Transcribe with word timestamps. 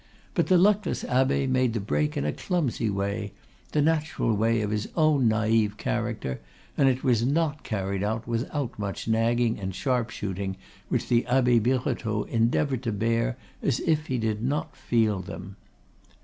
But 0.33 0.47
the 0.47 0.57
luckless 0.57 1.03
abbe 1.03 1.45
made 1.45 1.73
the 1.73 1.79
break 1.79 2.17
in 2.17 2.25
a 2.25 2.33
clumsy 2.33 2.89
way, 2.89 3.33
the 3.71 3.83
natural 3.83 4.33
way 4.35 4.61
of 4.61 4.71
his 4.71 4.87
own 4.95 5.27
naive 5.27 5.77
character, 5.77 6.39
and 6.75 6.89
it 6.89 7.03
was 7.03 7.23
not 7.23 7.61
carried 7.61 8.01
out 8.01 8.27
without 8.27 8.79
much 8.79 9.07
nagging 9.07 9.59
and 9.59 9.75
sharp 9.75 10.09
shooting, 10.09 10.57
which 10.89 11.07
the 11.07 11.27
Abbe 11.27 11.59
Birotteau 11.59 12.23
endeavored 12.23 12.81
to 12.81 12.91
bear 12.91 13.37
as 13.61 13.79
if 13.81 14.07
he 14.07 14.17
did 14.17 14.41
not 14.41 14.75
feel 14.75 15.19
them. 15.19 15.55